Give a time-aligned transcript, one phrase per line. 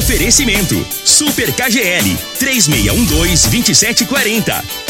[0.00, 4.89] Oferecimento: Super KGL 3612-2740.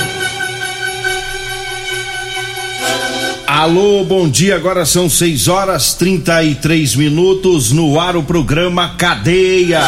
[3.61, 4.55] Alô, bom dia.
[4.55, 9.83] Agora são 6 horas 33 minutos no ar o programa Cadeia.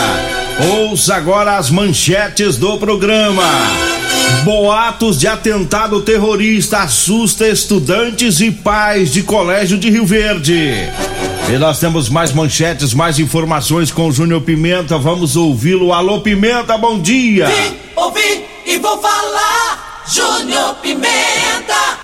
[0.77, 3.41] Ouça agora as manchetes do programa.
[4.43, 10.71] Boatos de atentado terrorista assusta estudantes e pais de colégio de Rio Verde.
[11.51, 14.99] E nós temos mais manchetes, mais informações com o Júnior Pimenta.
[14.99, 15.91] Vamos ouvi-lo.
[15.91, 17.47] Alô, Pimenta, bom dia.
[17.47, 20.03] Vim, ouvi e vou falar.
[20.07, 22.02] Júnior Pimenta.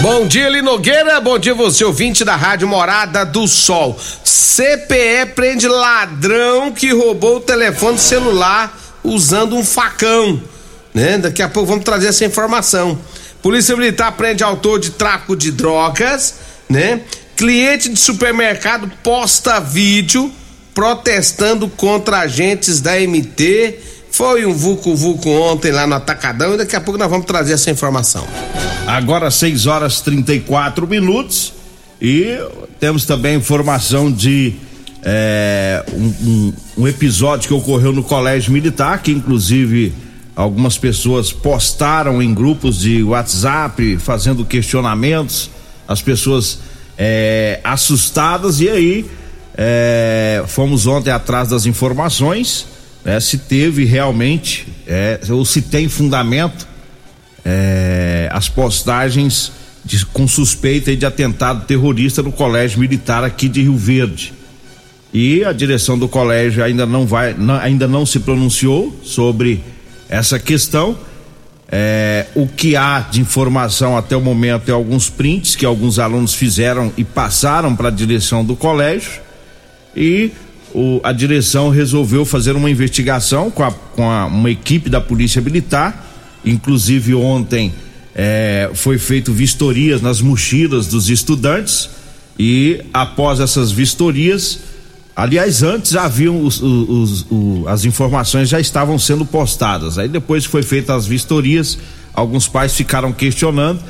[0.00, 1.20] Bom dia, Linogueira.
[1.20, 3.98] Bom dia, você ouvinte da Rádio Morada do Sol.
[4.22, 10.40] CPE prende ladrão que roubou o telefone celular usando um facão.
[10.92, 11.18] Né?
[11.18, 12.98] Daqui a pouco vamos trazer essa informação.
[13.42, 16.34] Polícia Militar prende autor de tráfico de drogas,
[16.68, 17.00] né?
[17.36, 20.32] Cliente de supermercado posta vídeo
[20.72, 23.78] protestando contra agentes da MT.
[24.14, 27.54] Foi um vulco vulco ontem lá no Atacadão e daqui a pouco nós vamos trazer
[27.54, 28.24] essa informação.
[28.86, 31.52] Agora 6 horas 34 minutos
[32.00, 32.38] e
[32.78, 34.54] temos também informação de
[35.02, 39.92] é, um, um, um, episódio que ocorreu no Colégio Militar, que inclusive
[40.36, 45.50] algumas pessoas postaram em grupos de WhatsApp fazendo questionamentos,
[45.88, 46.60] as pessoas
[46.96, 49.10] é, assustadas e aí
[49.56, 52.73] é, fomos ontem atrás das informações,
[53.04, 56.66] né, se teve realmente é, ou se tem fundamento
[57.44, 59.52] é, as postagens
[59.84, 64.32] de, com suspeita de atentado terrorista no colégio militar aqui de Rio Verde.
[65.12, 69.62] E a direção do colégio ainda não vai, não, ainda não se pronunciou sobre
[70.08, 70.98] essa questão.
[71.70, 76.34] É, o que há de informação até o momento é alguns prints que alguns alunos
[76.34, 79.20] fizeram e passaram para a direção do colégio
[79.96, 80.30] e
[80.74, 85.40] o, a direção resolveu fazer uma investigação com, a, com a, uma equipe da polícia
[85.40, 86.10] militar.
[86.44, 87.72] Inclusive ontem
[88.14, 91.88] é, foi feito vistorias nas mochilas dos estudantes
[92.38, 94.58] e após essas vistorias,
[95.14, 99.96] aliás, antes haviam os, os, os, as informações já estavam sendo postadas.
[99.96, 101.78] Aí depois que foi feitas as vistorias,
[102.12, 103.80] alguns pais ficaram questionando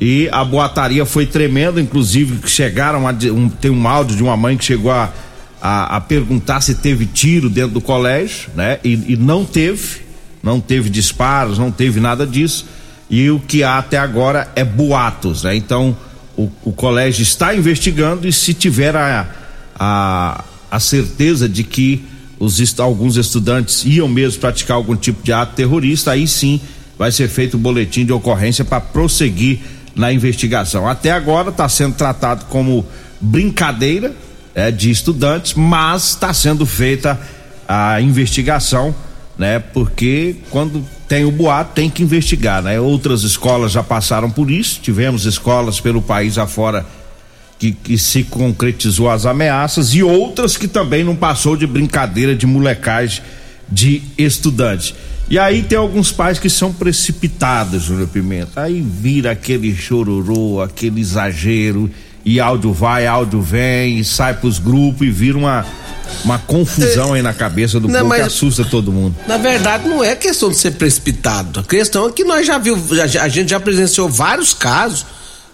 [0.00, 4.56] e a boataria foi tremenda, inclusive chegaram a um, tem um áudio de uma mãe
[4.56, 5.12] que chegou a,
[5.60, 8.78] a, a perguntar se teve tiro dentro do colégio, né?
[8.84, 10.00] E, e não teve,
[10.42, 12.66] não teve disparos, não teve nada disso
[13.10, 15.56] e o que há até agora é boatos, né?
[15.56, 15.96] Então
[16.36, 19.26] o, o colégio está investigando e se tiver a,
[19.78, 22.04] a, a certeza de que
[22.38, 26.60] os alguns estudantes iam mesmo praticar algum tipo de ato terrorista, aí sim
[26.96, 29.58] vai ser feito o boletim de ocorrência para prosseguir
[29.94, 30.86] na investigação.
[30.86, 32.86] Até agora está sendo tratado como
[33.20, 34.14] brincadeira
[34.58, 37.16] é, de estudantes, mas está sendo feita
[37.68, 38.92] a investigação,
[39.38, 39.60] né?
[39.60, 42.80] Porque quando tem o boato, tem que investigar, né?
[42.80, 46.84] Outras escolas já passaram por isso, tivemos escolas pelo país afora
[47.56, 52.44] que, que se concretizou as ameaças e outras que também não passou de brincadeira de
[52.44, 53.22] molecagem
[53.68, 54.92] de estudante.
[55.30, 58.62] E aí tem alguns pais que são precipitados, Júlio Pimenta.
[58.62, 61.88] Aí vira aquele chororô, aquele exagero,
[62.28, 65.64] e áudio vai, áudio vem, e sai pros grupos e vira uma
[66.24, 69.14] uma confusão aí na cabeça do não, povo que assusta todo mundo.
[69.26, 71.60] Na verdade, não é questão de ser precipitado.
[71.60, 72.76] A questão é que nós já viu,
[73.20, 75.06] a gente já presenciou vários casos.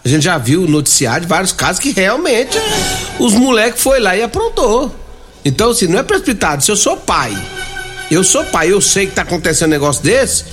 [0.05, 2.59] A gente já viu noticiário vários casos que realmente
[3.19, 4.94] os moleques foi lá e aprontou.
[5.44, 6.62] Então, assim, não é precipitado.
[6.62, 7.37] Se eu sou pai,
[8.11, 10.44] eu sou pai, eu sei que tá acontecendo um negócio desse,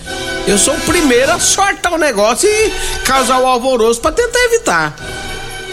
[0.47, 2.71] eu sou o primeiro a sortar o negócio e
[3.05, 4.95] causar o alvoroço para tentar evitar.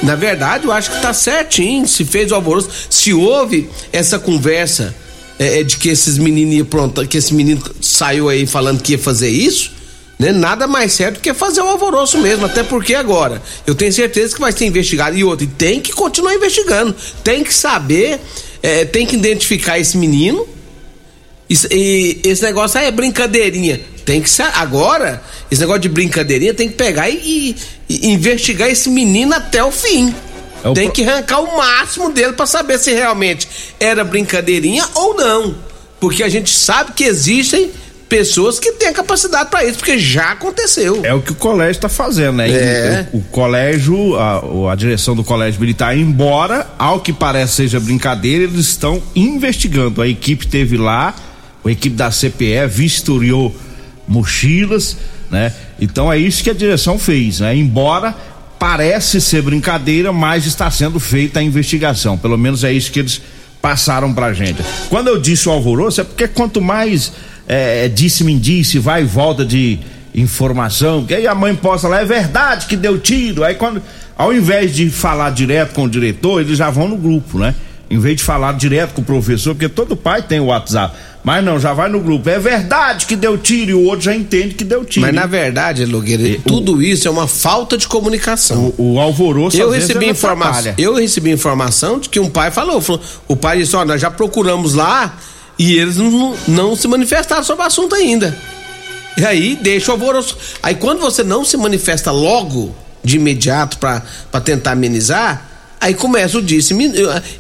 [0.03, 1.87] Na verdade, eu acho que tá certinho.
[1.87, 4.95] Se fez o alvoroço, se houve essa conversa
[5.39, 8.99] é, é de que esses meninos pronto, que esse menino saiu aí falando que ia
[8.99, 9.73] fazer isso,
[10.19, 10.33] Né?
[10.33, 14.41] Nada mais certo que fazer o alvoroço mesmo, até porque agora eu tenho certeza que
[14.41, 15.17] vai ser investigado.
[15.17, 18.21] E outro, e tem que continuar investigando, tem que saber,
[18.63, 20.47] é, tem que identificar esse menino.
[21.49, 23.81] E, e esse negócio aí é brincadeirinha.
[24.05, 24.51] Tem que ser.
[24.55, 27.57] Agora, esse negócio de brincadeirinha tem que pegar e,
[27.89, 30.15] e, e investigar esse menino até o fim.
[30.63, 30.93] É o tem pro...
[30.93, 33.49] que arrancar o máximo dele para saber se realmente
[33.81, 35.55] era brincadeirinha ou não.
[36.01, 37.71] Porque a gente sabe que existem
[38.09, 41.01] pessoas que têm capacidade para isso, porque já aconteceu.
[41.05, 42.51] É o que o colégio está fazendo, né?
[42.51, 43.09] É.
[43.13, 48.45] O, o, colégio, a, a, direção do colégio militar, embora, ao que parece seja brincadeira,
[48.45, 50.01] eles estão investigando.
[50.01, 51.15] A equipe teve lá,
[51.65, 53.55] a equipe da CPE vistoriou
[54.07, 54.97] mochilas,
[55.31, 55.53] né?
[55.81, 57.55] Então é isso que a direção fez, né?
[57.57, 58.15] Embora
[58.59, 62.19] parece ser brincadeira, mas está sendo feita a investigação.
[62.19, 63.21] Pelo menos é isso que eles
[63.63, 64.63] passaram pra gente.
[64.89, 67.13] Quando eu disse o alvoroço, é porque quanto mais
[67.47, 69.79] é, é, disse-me disse, vai e volta de
[70.15, 73.45] informação, que aí a mãe posta lá, é verdade que deu tiro.
[73.45, 73.83] Aí quando,
[74.17, 77.55] ao invés de falar direto com o diretor, eles já vão no grupo, né?
[77.91, 80.95] Em vez de falar direto com o professor, porque todo pai tem o WhatsApp.
[81.25, 82.29] Mas não, já vai no grupo.
[82.29, 85.07] É verdade que deu tiro e o outro já entende que deu tiro.
[85.07, 88.73] Mas na verdade, Logueira, e, tudo o, isso é uma falta de comunicação.
[88.79, 90.75] O, o alvoroço eu recebi informação.
[90.77, 94.11] Eu recebi informação de que um pai falou, falou o pai disse: "Ó, nós já
[94.11, 95.19] procuramos lá
[95.59, 98.37] e eles não, não se manifestaram sobre o assunto ainda.
[99.17, 100.37] E aí deixa o alvoroço.
[100.63, 104.03] Aí quando você não se manifesta logo, de imediato, para
[104.45, 105.48] tentar amenizar,
[105.81, 106.75] aí começa o disse,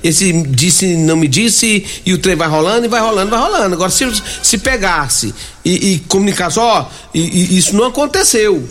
[0.02, 3.75] esse disse, não me disse, e o trem vai rolando e vai rolando, vai rolando.
[3.75, 4.05] Agora, se,
[4.43, 8.69] se pegasse e, e comunicasse, ó, isso não aconteceu.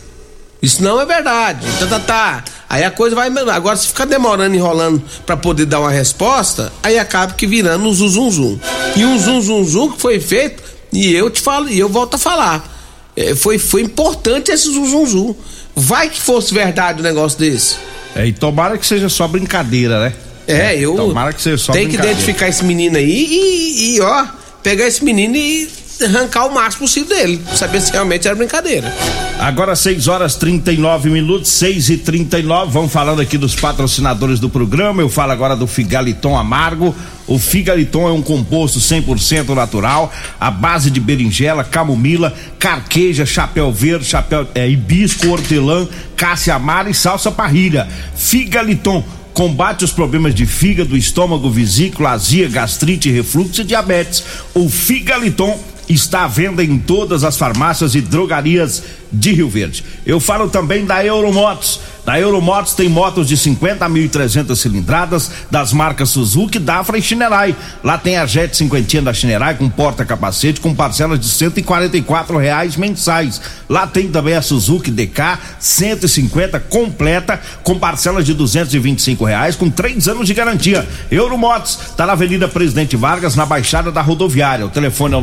[0.61, 1.65] Isso não é verdade.
[1.79, 2.43] Tá, tá, tá.
[2.69, 3.29] Aí a coisa vai.
[3.51, 7.87] Agora, se ficar demorando e enrolando para poder dar uma resposta, aí acaba que virando
[7.87, 8.59] um zum, zum, zum.
[8.95, 12.15] E um zum, zum, zum que foi feito, e eu te falo, e eu volto
[12.15, 12.73] a falar.
[13.15, 15.35] É, foi, foi importante esse zum, zum, zum.
[15.75, 17.75] Vai que fosse verdade o um negócio desse.
[18.17, 20.13] É, e tomara que seja só brincadeira, né?
[20.47, 20.95] É, eu.
[20.95, 24.25] Tomara que seja só Tem que identificar esse menino aí e, e, ó,
[24.63, 25.69] pegar esse menino e
[26.05, 28.93] arrancar o máximo possível dele, saber se realmente era brincadeira.
[29.39, 35.01] Agora 6 horas 39 minutos, 6 e 39 Vamos falando aqui dos patrocinadores do programa.
[35.01, 36.95] Eu falo agora do Figaliton Amargo.
[37.27, 44.05] O Figaliton é um composto 100% natural, à base de berinjela, camomila, carqueja, chapéu verde,
[44.05, 47.87] chapéu é, hibisco, hortelã, cássia amara e salsa parrilha.
[48.15, 49.03] Figaliton
[49.33, 54.23] combate os problemas de fígado, estômago, vesícula, azia, gastrite, refluxo e diabetes.
[54.55, 55.59] O Figaliton
[55.93, 59.83] está à venda em todas as farmácias e drogarias de Rio Verde.
[60.05, 61.79] Eu falo também da Euromotos.
[62.05, 67.53] Na Euromotos tem motos de 50.300 cilindradas das marcas Suzuki, Dafra e Shinerai.
[67.83, 73.41] Lá tem a Jet 50 da Shinerai com porta-capacete com parcelas de 144 reais mensais.
[73.67, 80.07] Lá tem também a Suzuki DK 150 completa com parcelas de 225 reais com três
[80.07, 80.87] anos de garantia.
[81.11, 84.65] Euromotos está na Avenida Presidente Vargas na Baixada da Rodoviária.
[84.65, 85.21] O telefone é o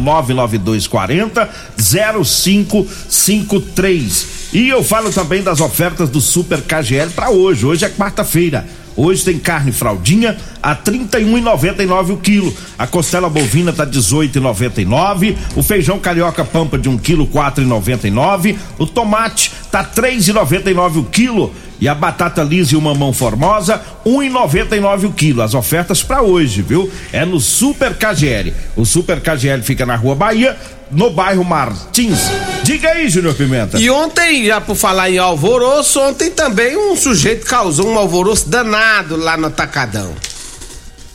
[0.59, 4.27] 99240 0553.
[4.53, 7.67] E eu falo também das ofertas do Super KGL para hoje.
[7.67, 8.65] Hoje é quarta-feira.
[8.97, 12.55] Hoje tem carne fraldinha a 31,99 o quilo.
[12.79, 15.37] A costela bovina tá 18,99.
[15.57, 18.57] O feijão carioca pampa de 1 quilo 4,99.
[18.79, 21.53] O tomate tá 3,99 o quilo.
[21.85, 25.43] E a batata lisa e o mamão formosa, 1,99 o quilo.
[25.43, 26.91] As ofertas para hoje, viu?
[27.13, 28.55] É no Super KGL.
[28.75, 30.57] O Super KGL fica na Rua Bahia,
[30.91, 32.21] no bairro Martins.
[32.63, 33.79] Diga aí, Júnior Pimenta.
[33.79, 39.15] E ontem, já por falar em alvoroço, ontem também um sujeito causou um alvoroço danado
[39.15, 40.15] lá no Atacadão.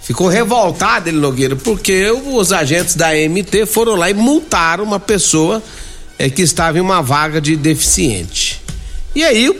[0.04, 5.64] Ficou revoltado ele, Nogueira, porque os agentes da MT foram lá e multaram uma pessoa
[6.20, 8.62] é, que estava em uma vaga de deficiente.
[9.16, 9.52] E aí,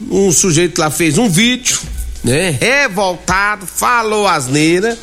[0.00, 1.78] um sujeito lá fez um vídeo,
[2.22, 4.96] né, revoltado, falou asneira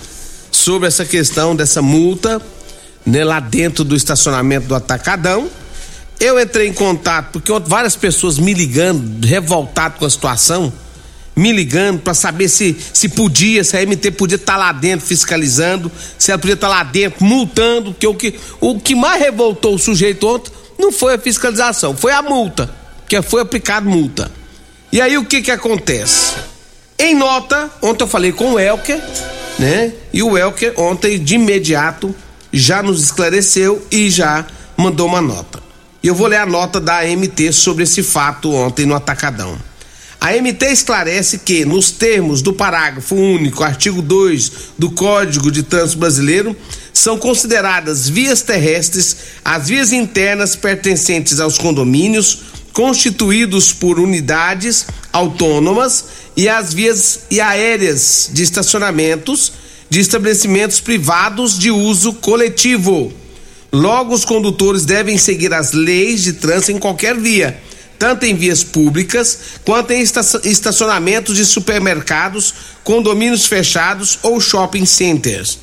[0.52, 2.42] sobre essa questão dessa multa,
[3.06, 5.50] né, lá dentro do estacionamento do Atacadão.
[6.20, 10.72] Eu entrei em contato porque várias pessoas me ligando, revoltado com a situação,
[11.36, 15.06] me ligando para saber se se podia, se a MT podia estar tá lá dentro
[15.06, 19.20] fiscalizando, se ela podia estar tá lá dentro multando, porque o que o que mais
[19.20, 22.70] revoltou o sujeito ontem não foi a fiscalização, foi a multa,
[23.10, 24.43] que foi aplicada multa.
[24.94, 26.36] E aí o que que acontece?
[27.00, 29.02] Em nota, ontem eu falei com o Elker,
[29.58, 29.92] né?
[30.14, 32.16] E o Elker ontem de imediato
[32.52, 34.46] já nos esclareceu e já
[34.78, 35.64] mandou uma nota.
[36.04, 39.58] E eu vou ler a nota da AMT sobre esse fato ontem no Atacadão.
[40.22, 45.98] A MT esclarece que, nos termos do parágrafo único, artigo 2 do Código de Trânsito
[45.98, 46.56] Brasileiro,
[46.94, 56.50] são consideradas vias terrestres as vias internas pertencentes aos condomínios, constituídos por unidades autônomas, e
[56.50, 59.54] as vias e aéreas de estacionamentos
[59.90, 63.14] de estabelecimentos privados de uso coletivo.
[63.72, 67.62] Logo, os condutores devem seguir as leis de trânsito em qualquer via
[68.04, 72.54] tanto em vias públicas quanto em estacionamentos de supermercados,
[72.84, 75.58] condomínios fechados ou shopping centers.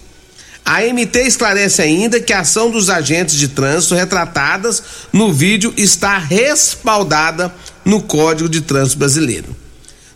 [0.65, 6.17] A MT esclarece ainda que a ação dos agentes de trânsito retratadas no vídeo está
[6.19, 7.53] respaldada
[7.85, 9.57] no Código de Trânsito Brasileiro.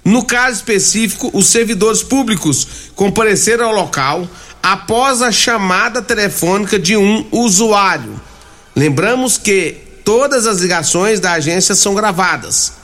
[0.04, 4.28] No caso específico, os servidores públicos compareceram ao local
[4.62, 8.20] após a chamada telefônica de um usuário.
[8.76, 12.83] Lembramos que todas as ligações da agência são gravadas.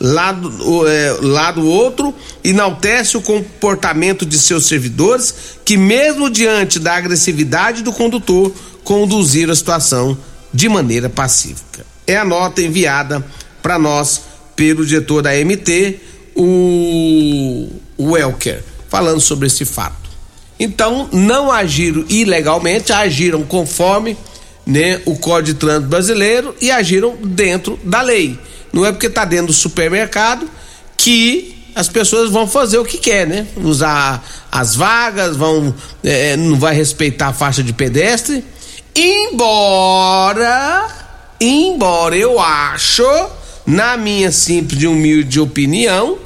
[0.00, 7.82] Lado, é, lado outro enaltece o comportamento de seus servidores, que, mesmo diante da agressividade
[7.82, 8.50] do condutor,
[8.82, 10.16] conduziram a situação
[10.52, 11.84] de maneira pacífica.
[12.06, 13.24] É a nota enviada
[13.62, 14.22] para nós
[14.56, 16.00] pelo diretor da MT,
[16.34, 20.10] o Welker, falando sobre esse fato.
[20.58, 24.16] Então, não agiram ilegalmente, agiram conforme
[24.66, 28.38] né, o Código de Trânsito Brasileiro e agiram dentro da lei.
[28.72, 30.48] Não é porque está dentro do supermercado
[30.96, 33.46] que as pessoas vão fazer o que quer, né?
[33.56, 38.44] Usar as vagas, vão é, não vai respeitar a faixa de pedestre.
[38.94, 40.88] Embora,
[41.40, 43.04] embora eu acho,
[43.64, 46.18] na minha simples e humilde opinião,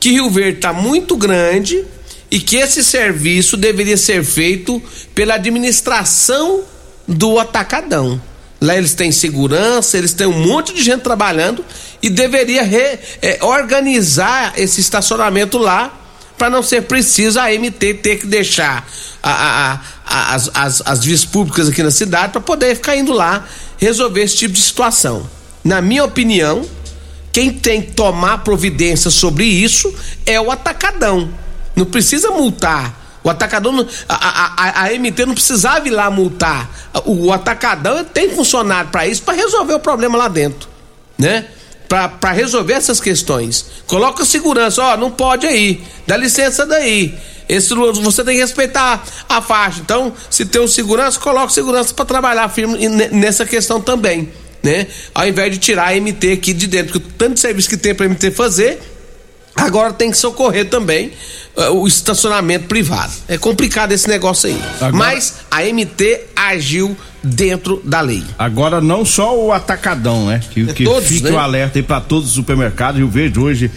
[0.00, 1.84] que Rio Verde está muito grande
[2.30, 4.82] e que esse serviço deveria ser feito
[5.14, 6.62] pela administração
[7.06, 8.20] do atacadão.
[8.62, 11.64] Lá eles têm segurança, eles têm um monte de gente trabalhando
[12.00, 15.92] e deveria re, é, organizar esse estacionamento lá
[16.38, 18.88] para não ser preciso a MT ter que deixar
[19.20, 23.12] a, a, a, as, as, as vias públicas aqui na cidade para poder ficar indo
[23.12, 25.28] lá resolver esse tipo de situação.
[25.64, 26.64] Na minha opinião,
[27.32, 29.92] quem tem que tomar providência sobre isso
[30.24, 31.34] é o atacadão.
[31.74, 36.68] Não precisa multar o atacador, a, a, a, MT não precisava ir lá multar.
[37.04, 40.68] O, o atacadão tem funcionário para isso, para resolver o problema lá dentro,
[41.16, 41.46] né?
[41.88, 43.66] Para resolver essas questões.
[43.86, 47.14] Coloca segurança, ó, não pode aí, dá licença daí.
[47.48, 49.80] Esse, você tem que respeitar a faixa.
[49.80, 54.86] Então, se tem um segurança, coloca segurança para trabalhar firme nessa questão também, né?
[55.14, 58.06] Ao invés de tirar a MT aqui de dentro, porque tanto serviço que tem para
[58.06, 58.80] a MT fazer,
[59.54, 61.12] agora tem que socorrer também
[61.56, 63.12] uh, o estacionamento privado.
[63.28, 64.60] É complicado esse negócio aí.
[64.76, 64.92] Agora...
[64.92, 68.22] Mas a MT agiu dentro da lei.
[68.38, 70.40] Agora não só o atacadão, né?
[70.50, 71.32] Que, é que todos, fique né?
[71.32, 73.00] o alerta aí para todos os supermercados.
[73.00, 73.70] Eu vejo hoje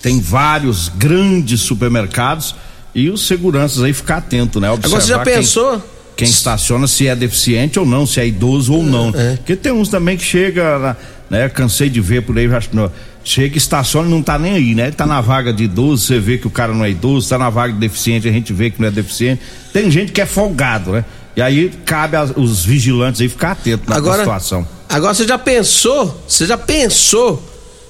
[0.00, 2.54] tem vários grandes supermercados
[2.94, 4.70] e os seguranças aí ficar atento, né?
[4.70, 5.72] Observar Agora você já pensou?
[5.72, 9.12] Quem quem estaciona se é deficiente ou não, se é idoso ou não.
[9.14, 9.36] É.
[9.36, 10.96] Porque tem uns também que chega,
[11.34, 11.48] né?
[11.48, 12.76] Cansei de ver por aí, acho que
[13.24, 14.90] chega, estaciona e não tá nem aí, né?
[14.92, 17.50] Tá na vaga de idoso, você vê que o cara não é idoso, tá na
[17.50, 19.42] vaga de deficiente, a gente vê que não é deficiente.
[19.72, 21.04] Tem gente que é folgado, né?
[21.36, 24.66] E aí cabe aos, os vigilantes aí ficar atentos na agora, situação.
[24.88, 26.22] Agora você já pensou?
[26.28, 27.42] Você já pensou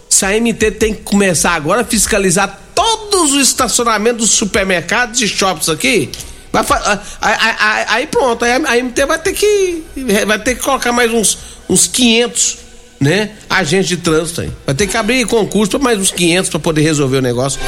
[0.08, 5.28] se a MT tem que começar agora a fiscalizar todos os estacionamentos dos supermercados e
[5.28, 6.10] shoppings aqui?
[6.50, 6.64] Vai,
[7.20, 9.82] aí, aí, pronto, aí a MT vai ter que
[10.24, 11.36] vai ter que colocar mais uns
[11.68, 12.63] uns 500
[13.04, 13.30] né?
[13.50, 14.50] Agente de trânsito aí.
[14.64, 17.60] Vai ter que abrir concurso para mais uns 500 para poder resolver o negócio.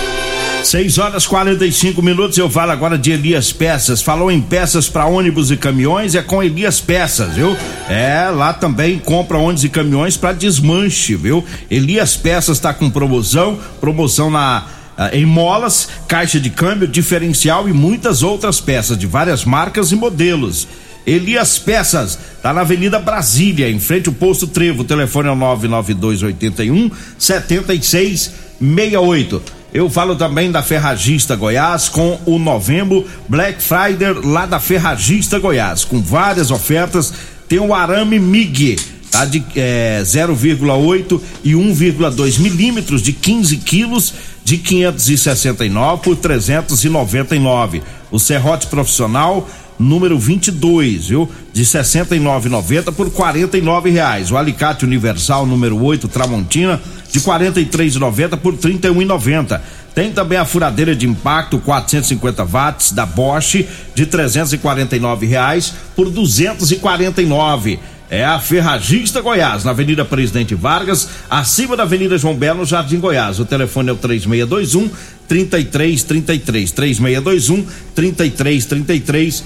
[0.64, 2.38] 6 horas 45 minutos.
[2.38, 4.00] Eu falo agora de Elias Peças.
[4.00, 7.54] Falou em peças para ônibus e caminhões, é com Elias Peças, viu?
[7.88, 11.44] É, lá também compra ônibus e caminhões para desmanche, viu?
[11.70, 14.64] Elias Peças está com promoção, promoção na
[14.98, 19.94] ah, em molas, caixa de câmbio, diferencial e muitas outras peças de várias marcas e
[19.94, 20.66] modelos.
[21.06, 24.82] Elias Peças, tá na Avenida Brasília, em frente ao posto Trevo.
[24.82, 29.40] O telefone é o 99281 7668.
[29.72, 35.84] Eu falo também da Ferragista Goiás com o novembro Black Friday lá da Ferragista Goiás,
[35.84, 37.12] com várias ofertas.
[37.46, 38.76] Tem o arame MIG,
[39.10, 44.12] tá de é, 0,8 e 1,2 milímetros de 15 quilos
[44.44, 47.82] de 569 por 399.
[48.10, 49.48] O serrote profissional
[49.78, 51.30] número 22, viu?
[51.52, 54.30] De 69,90 por 49 reais.
[54.30, 56.80] O alicate universal número 8 Tramontina
[57.10, 59.60] de 43,90 por 31,90.
[59.94, 63.64] Tem também a furadeira de impacto 450 watts da Bosch
[63.94, 67.78] de 349 reais por 249.
[68.10, 73.00] é a Ferragista Goiás, na Avenida Presidente Vargas, acima da Avenida João Belo, no Jardim
[73.00, 73.40] Goiás.
[73.40, 74.90] O telefone é o 3621
[75.26, 76.70] 3333.
[76.72, 79.44] 3621 3333.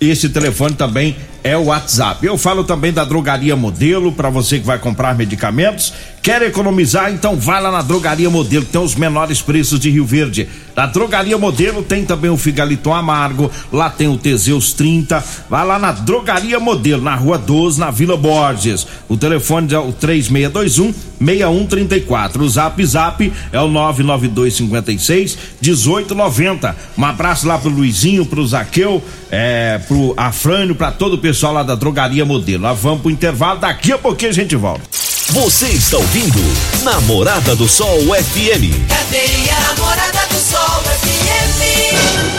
[0.00, 2.26] Esse telefone também é o WhatsApp.
[2.26, 5.94] Eu falo também da Drogaria Modelo para você que vai comprar medicamentos.
[6.20, 7.12] Quer economizar?
[7.12, 10.48] Então vá lá na Drogaria Modelo, tem os menores preços de Rio Verde.
[10.74, 15.22] Na Drogaria Modelo tem também o Figaliton Amargo, lá tem o Teseus 30.
[15.48, 18.88] Vá lá na Drogaria Modelo, na Rua 12, na Vila Borges.
[19.08, 22.42] O telefone é o 3621 6134.
[22.42, 26.76] O Zap Zap é o 99256 1890.
[26.98, 29.00] Um abraço lá pro Luizinho, pro Zaqueu,
[29.30, 32.62] é, pro Afrânio, para todo o pessoal lá da Drogaria Modelo.
[32.62, 35.05] Nós vamos pro intervalo, daqui a pouquinho a gente volta.
[35.30, 36.38] Você está ouvindo
[36.84, 38.88] Namorada do Sol FM.
[38.88, 42.36] Cadeia Namorada do Sol FM.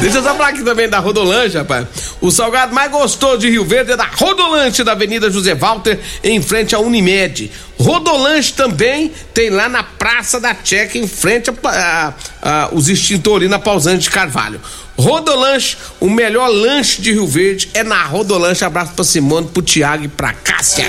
[0.00, 1.87] Deixa eu falar aqui também da Rodolanche, rapaz.
[2.21, 6.42] O salgado mais gostoso de Rio Verde é da Rodolanche da Avenida José Walter, em
[6.42, 7.50] frente à Unimed.
[7.78, 13.49] Rodolanche também tem lá na Praça da Checa, em frente a, a, a, os extintores
[13.49, 14.61] na Pausante de Carvalho.
[14.96, 18.64] Rodolanche, o melhor lanche de Rio Verde é na Rodolanche.
[18.64, 20.87] Abraço pra Simone, pro Tiago e pra Cássia.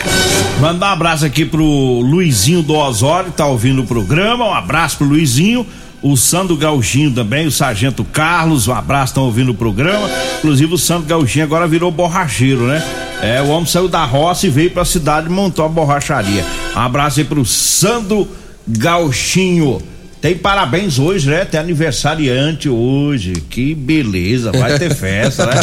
[0.60, 4.45] Mandar um abraço aqui pro Luizinho do Osório, tá ouvindo o programa.
[4.45, 5.65] Um abraço pro Luizinho
[6.03, 10.10] o Sandro Gauchinho também, o Sargento Carlos, um abraço, estão ouvindo o programa.
[10.39, 12.84] Inclusive o Sandro Gauchinho agora virou borracheiro, né?
[13.21, 16.45] É, o homem saiu da roça e veio pra cidade e montou a borracharia.
[16.75, 18.28] Um abraço aí pro Sandro
[18.67, 19.82] Gauchinho.
[20.23, 21.43] Tem parabéns hoje, né?
[21.43, 23.33] Tem aniversariante hoje.
[23.49, 25.59] Que beleza, vai ter festa, né?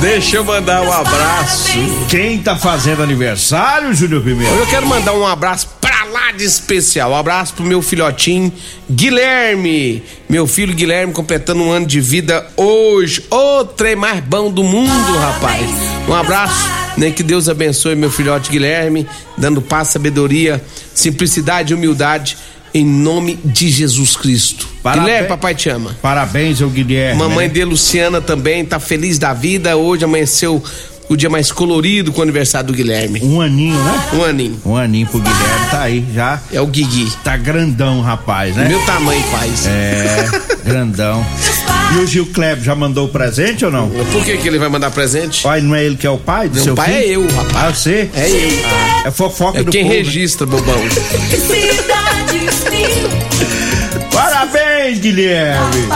[0.00, 1.72] Deixa eu mandar um abraço.
[2.08, 4.54] Quem tá fazendo aniversário, Júnior Pimenta?
[4.54, 7.10] Eu quero mandar um abraço pra lá de especial.
[7.10, 8.52] Um abraço pro meu filhotinho
[8.88, 10.00] Guilherme.
[10.28, 13.24] Meu filho Guilherme completando um ano de vida hoje.
[13.28, 15.68] O trem mais bom do mundo, rapaz.
[16.08, 17.10] Um abraço, né?
[17.10, 22.36] Que Deus abençoe meu filhote Guilherme, dando paz, sabedoria, simplicidade e humildade
[22.76, 24.68] em nome de Jesus Cristo.
[24.82, 25.06] Parabéns.
[25.06, 25.96] Guilherme, papai te ama.
[26.02, 27.18] Parabéns ao Guilherme.
[27.18, 27.54] Mamãe né?
[27.54, 29.74] de Luciana também tá feliz da vida.
[29.76, 30.62] Hoje amanheceu
[31.08, 33.20] o dia mais colorido com o aniversário do Guilherme.
[33.22, 34.08] Um aninho, né?
[34.12, 34.60] Um aninho.
[34.66, 36.38] Um aninho pro Guilherme, tá aí já.
[36.52, 37.10] É o Guigui.
[37.24, 38.68] Tá grandão, rapaz, né?
[38.68, 39.66] Meu tamanho, faz.
[39.66, 40.28] É,
[40.64, 41.24] grandão.
[41.94, 43.88] E o Gil Kleber já mandou o presente ou não?
[43.88, 45.42] Por que, que ele vai mandar presente?
[45.42, 46.98] Pai, não é ele que é o pai do Meu seu pai filho?
[46.98, 47.56] é eu, rapaz.
[47.56, 48.10] Ah, você?
[48.12, 49.06] É eu.
[49.06, 50.00] É fofoca É do quem povo, né?
[50.02, 50.76] registra, bobão.
[54.12, 55.88] Parabéns, Guilherme!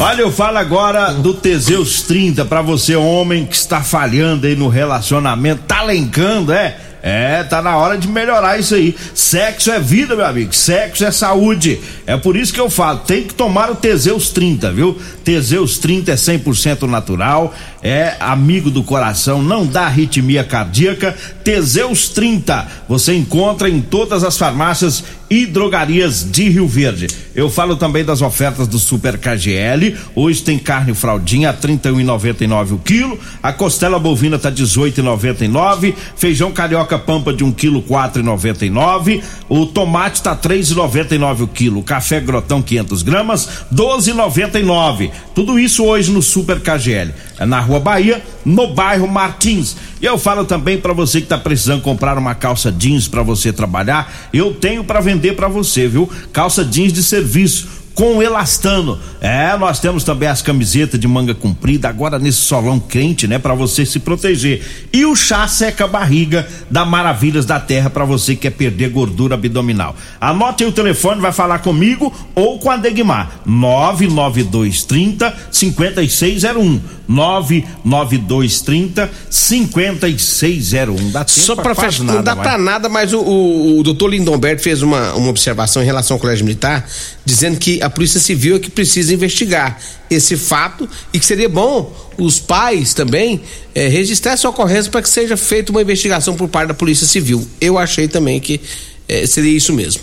[0.00, 4.68] Olha, eu falo agora do Teseus 30 pra você, homem que está falhando aí no
[4.68, 6.76] relacionamento, tá lencando, é?
[7.08, 8.92] É, tá na hora de melhorar isso aí.
[9.14, 10.52] Sexo é vida, meu amigo.
[10.52, 11.78] Sexo é saúde.
[12.04, 14.98] É por isso que eu falo, tem que tomar o Teseus 30, viu?
[15.22, 21.14] Teseus 30 é 100% natural, é amigo do coração, não dá arritmia cardíaca.
[21.44, 27.08] Teseus 30, você encontra em todas as farmácias e drogarias de Rio Verde.
[27.34, 29.94] Eu falo também das ofertas do Super KGL.
[30.14, 36.98] Hoje tem carne fraldinha a 31,99 o quilo, a costela bovina tá 18,99, feijão carioca
[36.98, 43.48] pampa de 1 quilo 4,99, o tomate tá 3,99 o quilo, café grotão 500 gramas
[43.72, 45.10] 12,99.
[45.34, 47.12] Tudo isso hoje no Super KGL.
[47.38, 49.76] É na Rua Bahia, no bairro Martins.
[50.00, 53.52] E eu falo também para você que tá precisando comprar uma calça jeans para você
[53.52, 56.08] trabalhar, eu tenho para vender para você, viu?
[56.32, 58.98] Calça jeans de serviço com elastano.
[59.20, 63.54] É, nós temos também as camisetas de manga comprida, agora nesse solão quente, né, para
[63.54, 64.62] você se proteger.
[64.92, 69.34] E o chá seca barriga da Maravilhas da Terra para você que quer perder gordura
[69.34, 69.96] abdominal.
[70.20, 73.40] Anote aí o telefone, vai falar comigo ou com a Degmar.
[73.46, 76.80] 99230 5601.
[77.08, 81.10] 99230 5601.
[81.10, 84.08] Dá tempo Só para fechar, nada, não dá para nada, mas o, o, o doutor
[84.08, 86.86] Lindomberto fez uma, uma observação em relação ao colégio militar,
[87.24, 91.94] dizendo que a Polícia Civil é que precisa investigar esse fato e que seria bom
[92.18, 93.40] os pais também
[93.74, 97.46] eh, registrar essa ocorrência para que seja feita uma investigação por parte da Polícia Civil.
[97.60, 98.60] Eu achei também que
[99.08, 100.02] eh, seria isso mesmo.